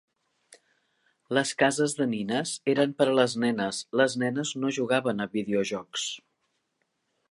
Les 1.39 1.51
cases 1.63 1.93
de 1.99 2.07
nines 2.15 2.55
eren 2.75 2.97
per 3.03 3.09
a 3.13 3.15
les 3.21 3.37
nenes, 3.47 3.85
les 4.03 4.19
nenes 4.27 4.57
no 4.63 4.77
jugaven 4.83 5.27
a 5.27 5.33
videojocs. 5.39 6.13